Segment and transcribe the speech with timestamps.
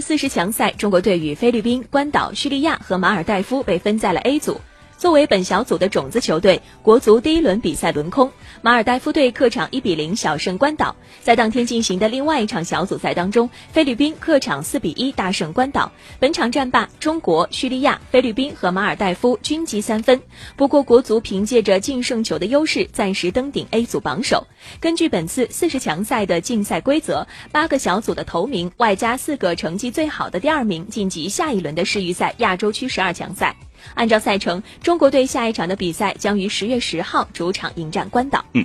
[0.00, 4.60] 四十强赛，中国队与菲律宾、关岛、叙利亚和马尔代夫被分在了 A 组。
[5.02, 10.94] 作为本小组的种子球队，国足第一轮比赛轮空，马尔代夫队客场一比零小胜关岛。
[11.24, 15.90] 在当天进行的另外一场小组赛当中，菲律宾客场四比一大胜关岛。
[16.20, 20.22] 本场战罢，中国、叙利亚、菲律宾和马尔代夫均积三分。
[20.54, 24.46] 不过，国足凭借着净胜球的优势，暂时登顶 A 组榜首。
[24.78, 33.56] 根据本次四十强赛的竞赛规则，八个小组的头名外加四个成绩最好的第二名晋级下一轮的世预赛亚洲区十二强赛。
[33.94, 38.44] 按照赛程，中国队下一场的比赛将于十月十号主场迎战关岛。
[38.52, 38.64] 嗯。